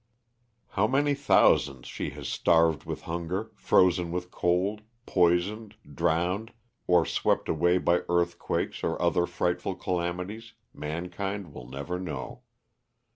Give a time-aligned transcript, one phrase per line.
[0.69, 6.53] How many thousands she has starved with hunger, frozen with cold, poisoned, drowned,
[6.87, 12.41] or swept away by earthquakes or other frightful calamities, mankind will never know.